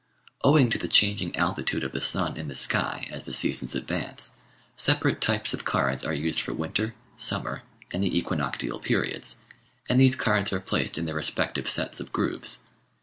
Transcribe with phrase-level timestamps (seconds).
[0.43, 4.33] Owing to the changing altitude of the sun in the sky as the seasons advance,
[4.75, 7.61] separate types of cards are used for winter, summer,
[7.93, 9.41] and the equinoctial periods,
[9.87, 12.63] and these cards are placed in their respective sets of grooves.